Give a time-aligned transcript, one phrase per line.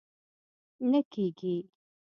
[0.89, 1.55] نه کېږي!